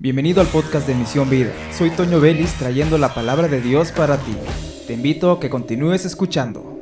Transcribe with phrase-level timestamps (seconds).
[0.00, 1.52] Bienvenido al podcast de Misión Vida.
[1.72, 4.36] Soy Toño Vélez trayendo la palabra de Dios para ti.
[4.86, 6.78] Te invito a que continúes escuchando.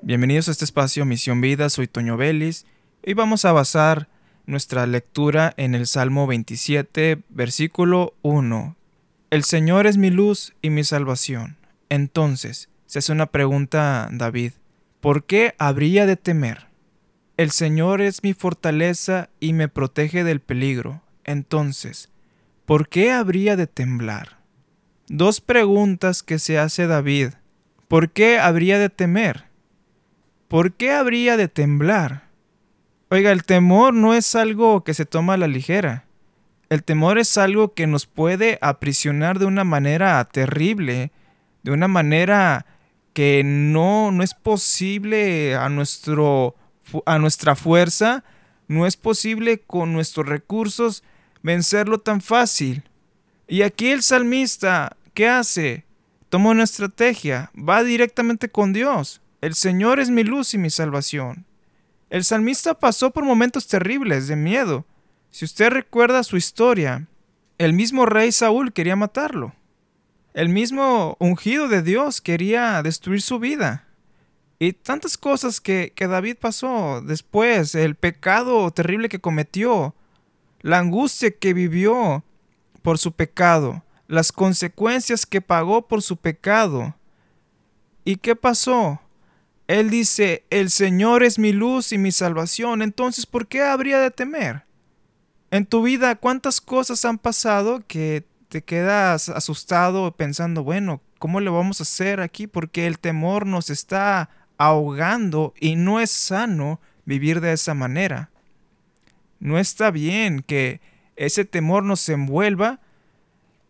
[0.00, 2.64] Bienvenidos a este espacio Misión Vida, soy Toño Vélez
[3.04, 4.08] y vamos a basar
[4.46, 8.74] nuestra lectura en el Salmo 27, versículo 1.
[9.28, 11.58] El Señor es mi luz y mi salvación.
[11.90, 14.52] Entonces, se hace una pregunta David,
[15.00, 16.67] ¿por qué habría de temer?
[17.38, 21.02] El Señor es mi fortaleza y me protege del peligro.
[21.22, 22.10] Entonces,
[22.66, 24.40] ¿por qué habría de temblar?
[25.06, 27.34] Dos preguntas que se hace David.
[27.86, 29.44] ¿Por qué habría de temer?
[30.48, 32.24] ¿Por qué habría de temblar?
[33.08, 36.06] Oiga, el temor no es algo que se toma a la ligera.
[36.70, 41.12] El temor es algo que nos puede aprisionar de una manera terrible,
[41.62, 42.66] de una manera
[43.12, 46.56] que no, no es posible a nuestro
[47.06, 48.24] a nuestra fuerza,
[48.66, 51.02] no es posible con nuestros recursos
[51.42, 52.84] vencerlo tan fácil.
[53.46, 55.86] Y aquí el salmista, ¿qué hace?
[56.28, 59.22] Toma una estrategia, va directamente con Dios.
[59.40, 61.46] El Señor es mi luz y mi salvación.
[62.10, 64.86] El salmista pasó por momentos terribles de miedo.
[65.30, 67.06] Si usted recuerda su historia,
[67.56, 69.54] el mismo rey Saúl quería matarlo.
[70.34, 73.87] El mismo ungido de Dios quería destruir su vida.
[74.58, 79.94] Y tantas cosas que, David pasó después, el pecado terrible que cometió,
[80.62, 82.24] la angustia que vivió
[82.82, 86.96] por su pecado, las consecuencias que pagó por su pecado.
[88.04, 89.00] ¿Y qué pasó?
[89.68, 94.10] Él dice, el Señor es mi luz y mi salvación, entonces ¿por qué habría de
[94.10, 94.64] temer?
[95.50, 101.50] En tu vida, ¿cuántas cosas han pasado que te quedas asustado pensando, bueno, ¿cómo le
[101.50, 102.46] vamos a hacer aquí?
[102.46, 108.30] Porque el temor nos está ahogando y no es sano vivir de esa manera.
[109.40, 110.80] No está bien que
[111.16, 112.80] ese temor nos envuelva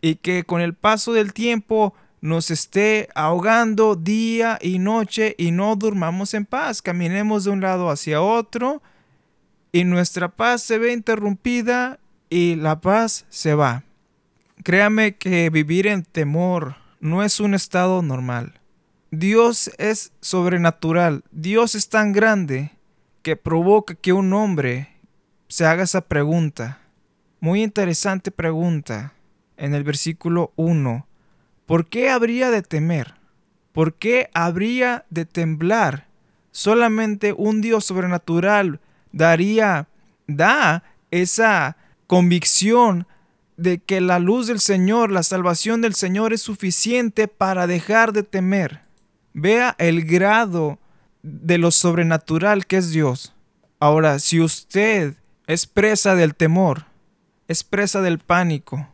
[0.01, 5.77] y que con el paso del tiempo nos esté ahogando día y noche y no
[5.77, 6.83] durmamos en paz.
[6.83, 8.83] Caminemos de un lado hacia otro
[9.73, 13.85] y nuestra paz se ve interrumpida y la paz se va.
[14.65, 18.58] Créame que vivir en temor no es un estado normal.
[19.11, 21.25] Dios es sobrenatural.
[21.31, 22.73] Dios es tan grande
[23.23, 24.97] que provoca que un hombre
[25.49, 26.81] se haga esa pregunta.
[27.41, 29.15] Muy interesante pregunta
[29.57, 31.07] en el versículo 1.
[31.65, 33.15] ¿Por qué habría de temer?
[33.73, 36.07] ¿Por qué habría de temblar?
[36.51, 38.81] Solamente un Dios sobrenatural
[39.13, 39.89] daría,
[40.27, 43.07] da esa convicción
[43.57, 48.23] de que la luz del Señor, la salvación del Señor es suficiente para dejar de
[48.23, 48.88] temer.
[49.41, 50.81] Vea el grado
[51.23, 53.37] de lo sobrenatural que es Dios.
[53.79, 55.15] Ahora, si usted
[55.47, 56.87] es presa del temor,
[57.47, 58.89] es presa del pánico,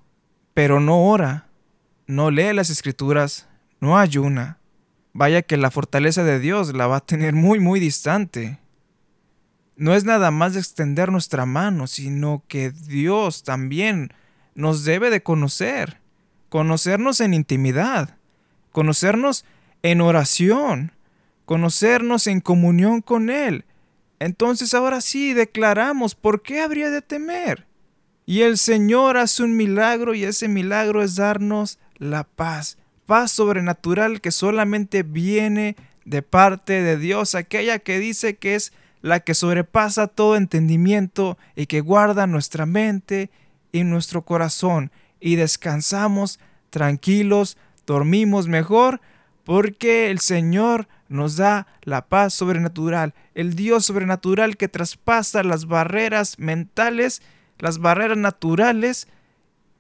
[0.53, 1.47] pero no ora,
[2.06, 3.49] no lee las escrituras,
[3.81, 4.59] no ayuna,
[5.15, 8.59] vaya que la fortaleza de Dios la va a tener muy, muy distante.
[9.76, 14.12] No es nada más de extender nuestra mano, sino que Dios también
[14.55, 16.03] nos debe de conocer,
[16.50, 18.19] conocernos en intimidad,
[18.72, 19.47] conocernos
[19.84, 20.92] en oración,
[21.44, 23.66] conocernos en comunión con Él.
[24.18, 27.66] Entonces ahora sí declaramos, ¿por qué habría de temer?
[28.24, 34.22] Y el Señor hace un milagro y ese milagro es darnos la paz, paz sobrenatural
[34.22, 38.72] que solamente viene de parte de Dios, aquella que dice que es
[39.02, 43.30] la que sobrepasa todo entendimiento y que guarda nuestra mente
[43.70, 44.90] y nuestro corazón
[45.20, 46.40] y descansamos
[46.70, 49.02] tranquilos, dormimos mejor
[49.44, 56.38] porque el Señor nos da la paz sobrenatural, el Dios sobrenatural que traspasa las barreras
[56.38, 57.22] mentales,
[57.59, 59.06] las barreras naturales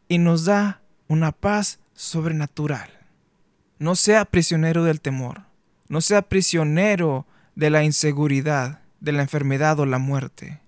[0.08, 2.90] y nos da una paz sobrenatural.
[3.78, 5.42] No sea prisionero del temor,
[5.88, 10.60] no sea prisionero de la inseguridad, de la enfermedad o la muerte.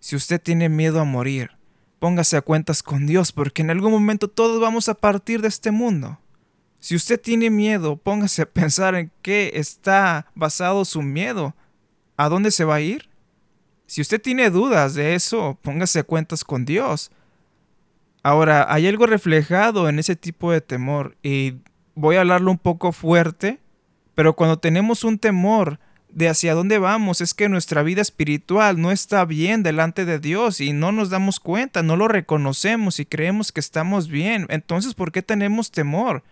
[0.00, 1.52] Si usted tiene miedo a morir,
[1.98, 5.70] póngase a cuentas con Dios porque en algún momento todos vamos a partir de este
[5.70, 6.18] mundo.
[6.80, 11.54] Si usted tiene miedo, póngase a pensar en qué está basado su miedo.
[12.16, 13.08] ¿A dónde se va a ir?
[13.86, 17.10] Si usted tiene dudas de eso, póngase a cuentas con Dios.
[18.22, 21.56] Ahora, hay algo reflejado en ese tipo de temor y
[21.94, 23.60] voy a hablarlo un poco fuerte,
[24.14, 28.90] pero cuando tenemos un temor de hacia dónde vamos, es que nuestra vida espiritual no
[28.90, 33.52] está bien delante de Dios y no nos damos cuenta, no lo reconocemos y creemos
[33.52, 34.46] que estamos bien.
[34.48, 36.24] Entonces, ¿por qué tenemos temor?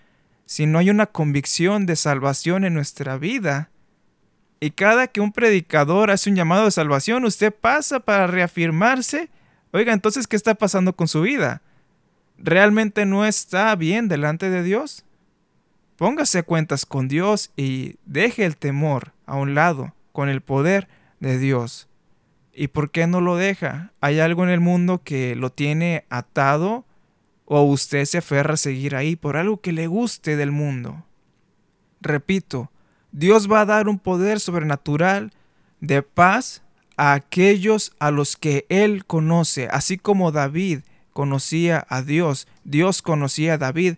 [0.47, 3.71] Si no hay una convicción de salvación en nuestra vida.
[4.61, 9.31] Y cada que un predicador hace un llamado de salvación, usted pasa para reafirmarse
[9.75, 11.61] Oiga, entonces, ¿qué está pasando con su vida?
[12.39, 15.05] ¿Realmente no está bien delante de Dios?
[15.97, 20.87] Póngase cuentas con Dios y deje el temor a un lado con el poder
[21.19, 21.89] de Dios.
[22.53, 23.91] ¿Y por qué no lo deja?
[24.01, 26.85] ¿Hay algo en el mundo que lo tiene atado
[27.45, 31.05] o usted se aferra a seguir ahí por algo que le guste del mundo?
[32.01, 32.71] Repito,
[33.13, 35.33] Dios va a dar un poder sobrenatural
[35.81, 36.63] de paz
[36.97, 40.81] a aquellos a los que Él conoce, así como David
[41.13, 43.97] conocía a Dios, Dios conocía a David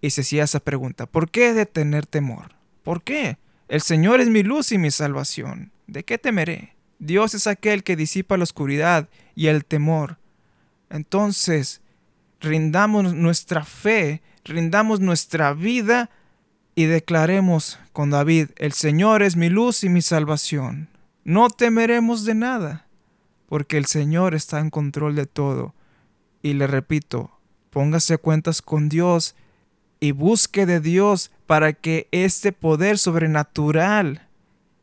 [0.00, 2.52] y se hacía esa pregunta, ¿por qué de tener temor?
[2.82, 3.38] ¿Por qué?
[3.68, 5.72] El Señor es mi luz y mi salvación.
[5.86, 6.76] ¿De qué temeré?
[6.98, 10.18] Dios es aquel que disipa la oscuridad y el temor.
[10.88, 11.82] Entonces,
[12.40, 16.10] rindamos nuestra fe, rindamos nuestra vida
[16.74, 20.88] y declaremos con David, el Señor es mi luz y mi salvación.
[21.24, 22.86] No temeremos de nada,
[23.48, 25.74] porque el Señor está en control de todo.
[26.42, 27.30] Y le repito,
[27.70, 29.34] póngase cuentas con Dios
[29.98, 34.28] y busque de Dios para que este poder sobrenatural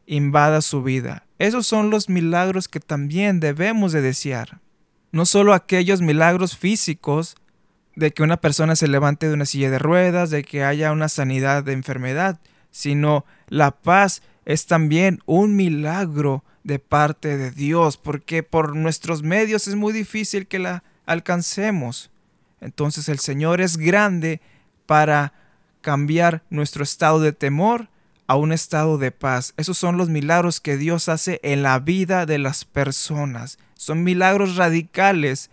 [0.06, 1.26] invada su vida.
[1.40, 4.60] Esos son los milagros que también debemos de desear.
[5.12, 7.36] No solo aquellos milagros físicos
[7.96, 11.10] de que una persona se levante de una silla de ruedas, de que haya una
[11.10, 12.40] sanidad de enfermedad,
[12.72, 19.68] sino la paz es también un milagro de parte de Dios, porque por nuestros medios
[19.68, 22.10] es muy difícil que la alcancemos.
[22.62, 24.42] Entonces el Señor es grande
[24.86, 25.34] para
[25.82, 27.90] cambiar nuestro estado de temor
[28.28, 29.54] a un estado de paz.
[29.58, 33.60] Esos son los milagros que Dios hace en la vida de las personas.
[33.76, 35.50] Son milagros radicales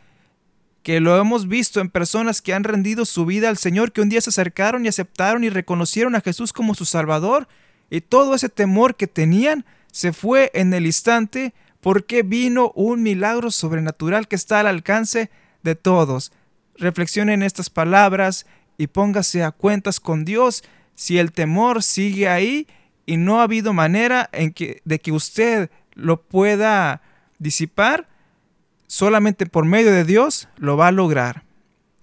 [0.82, 4.08] que lo hemos visto en personas que han rendido su vida al Señor, que un
[4.08, 7.48] día se acercaron y aceptaron y reconocieron a Jesús como su Salvador.
[7.90, 13.50] Y todo ese temor que tenían se fue en el instante porque vino un milagro
[13.50, 15.30] sobrenatural que está al alcance
[15.62, 16.32] de todos.
[16.76, 18.46] Reflexionen estas palabras
[18.78, 20.62] y póngase a cuentas con Dios
[20.94, 22.66] si el temor sigue ahí
[23.06, 27.02] y no ha habido manera en que, de que usted lo pueda
[27.38, 28.08] disipar,
[28.90, 31.44] solamente por medio de Dios lo va a lograr.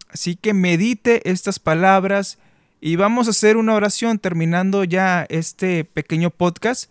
[0.08, 2.40] Así que medite estas palabras
[2.80, 6.90] y vamos a hacer una oración terminando ya este pequeño podcast.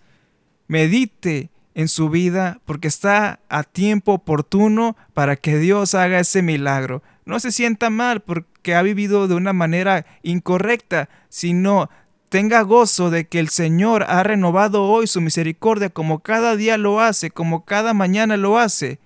[0.68, 7.02] Medite en su vida porque está a tiempo oportuno para que Dios haga ese milagro.
[7.24, 11.88] No se sienta mal porque ha vivido de una manera incorrecta, sino
[12.28, 17.00] tenga gozo de que el Señor ha renovado hoy su misericordia como cada día lo
[17.00, 18.98] hace, como cada mañana lo hace.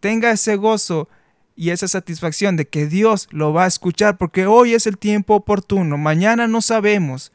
[0.00, 1.08] Tenga ese gozo
[1.54, 5.34] y esa satisfacción de que Dios lo va a escuchar porque hoy es el tiempo
[5.34, 7.32] oportuno, mañana no sabemos.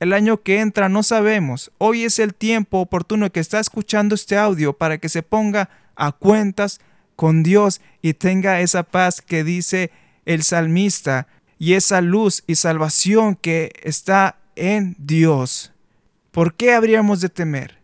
[0.00, 1.70] El año que entra no sabemos.
[1.76, 6.12] Hoy es el tiempo oportuno que está escuchando este audio para que se ponga a
[6.12, 6.80] cuentas
[7.16, 9.90] con Dios y tenga esa paz que dice
[10.24, 11.26] el salmista
[11.58, 15.72] y esa luz y salvación que está en Dios.
[16.30, 17.78] ¿Por qué habríamos de temer?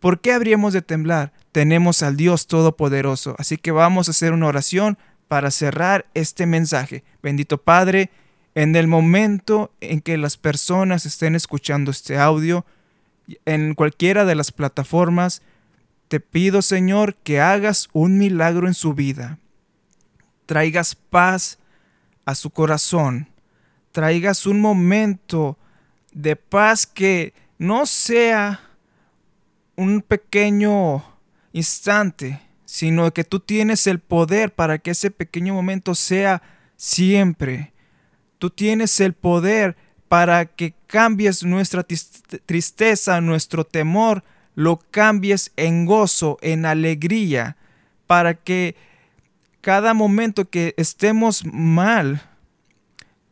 [0.00, 1.32] ¿Por qué habríamos de temblar?
[1.52, 3.34] Tenemos al Dios Todopoderoso.
[3.38, 4.98] Así que vamos a hacer una oración
[5.28, 7.04] para cerrar este mensaje.
[7.22, 8.10] Bendito Padre,
[8.54, 12.66] en el momento en que las personas estén escuchando este audio,
[13.44, 15.42] en cualquiera de las plataformas,
[16.08, 19.38] te pido Señor que hagas un milagro en su vida.
[20.46, 21.60] Traigas paz
[22.24, 23.28] a su corazón.
[23.92, 25.58] Traigas un momento
[26.12, 28.60] de paz que no sea
[29.76, 31.04] un pequeño
[31.52, 36.42] instante, sino que tú tienes el poder para que ese pequeño momento sea
[36.76, 37.72] siempre.
[38.38, 39.76] Tú tienes el poder
[40.08, 47.56] para que cambies nuestra tristeza, nuestro temor, lo cambies en gozo, en alegría,
[48.06, 48.76] para que
[49.60, 52.22] cada momento que estemos mal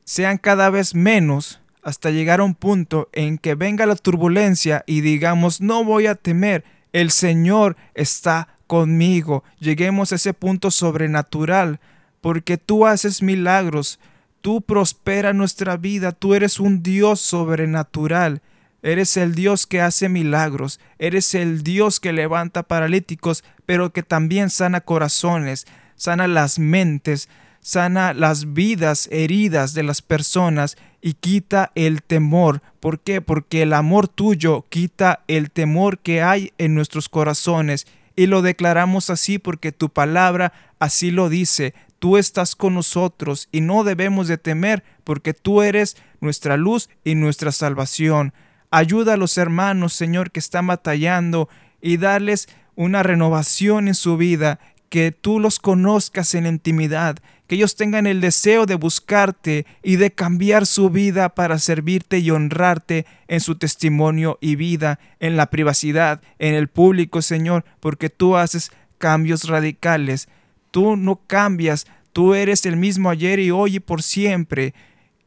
[0.04, 5.00] sean cada vez menos hasta llegar a un punto en que venga la turbulencia y
[5.00, 9.44] digamos, no voy a temer, el Señor está conmigo.
[9.58, 11.80] Lleguemos a ese punto sobrenatural,
[12.20, 13.98] porque tú haces milagros,
[14.40, 18.40] Tú prospera nuestra vida, tú eres un Dios sobrenatural.
[18.82, 24.50] Eres el Dios que hace milagros, eres el Dios que levanta paralíticos, pero que también
[24.50, 25.66] sana corazones,
[25.96, 27.28] sana las mentes,
[27.60, 32.62] sana las vidas heridas de las personas y quita el temor.
[32.80, 33.20] ¿Por qué?
[33.20, 37.86] Porque el amor tuyo quita el temor que hay en nuestros corazones.
[38.16, 43.60] Y lo declaramos así porque tu palabra así lo dice tú estás con nosotros y
[43.60, 48.32] no debemos de temer porque tú eres nuestra luz y nuestra salvación.
[48.70, 51.48] Ayuda a los hermanos, Señor, que están batallando
[51.80, 57.16] y darles una renovación en su vida, que tú los conozcas en intimidad,
[57.48, 62.30] que ellos tengan el deseo de buscarte y de cambiar su vida para servirte y
[62.30, 68.36] honrarte en su testimonio y vida, en la privacidad, en el público, Señor, porque tú
[68.36, 70.28] haces cambios radicales.
[70.70, 74.74] Tú no cambias, tú eres el mismo ayer y hoy y por siempre.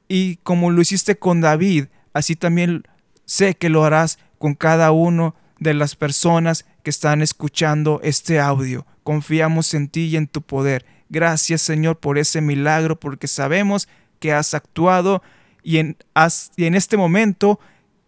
[0.08, 2.84] Y como lo hiciste con David, así también
[3.26, 8.86] sé que lo harás con cada uno de las personas que están escuchando este audio.
[9.02, 10.86] Confiamos en ti y en tu poder.
[11.12, 13.90] Gracias Señor por ese milagro, porque sabemos
[14.20, 15.22] que has actuado
[15.62, 15.96] y en,
[16.58, 17.60] este momento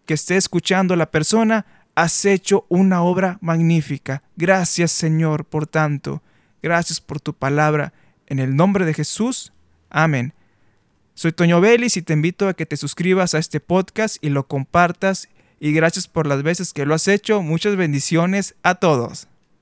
[0.06, 4.24] que esté escuchando la persona, has hecho una obra magnífica.
[4.38, 6.24] Gracias Señor por tanto.
[6.62, 7.94] Gracias por tu palabra.
[8.28, 9.52] En el nombre de Jesús.
[9.90, 10.34] Amén.
[11.14, 14.48] Soy Toño Vélez y te invito a que te suscribas a este podcast y lo
[14.48, 15.28] compartas.
[15.60, 17.42] Y gracias por las veces que lo has hecho.
[17.42, 19.28] Muchas bendiciones a todos.